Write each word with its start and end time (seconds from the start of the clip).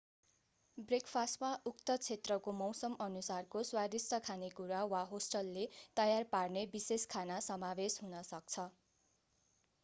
ब्रेकफास्टमा 0.77 1.49
उक्त 1.71 1.97
क्षेत्रको 1.97 2.53
मौसमअनुसारको 2.61 3.61
स्वादिष्ट 3.69 4.19
खानेकुरा 4.29 4.81
वा 4.95 5.03
होस्टले 5.11 5.67
तयार 6.01 6.27
पार्ने 6.33 6.65
विशेष 6.73 7.07
खाना 7.13 7.39
समावेश 7.51 8.01
हुन 8.07 8.25
सक्छ 8.33 8.67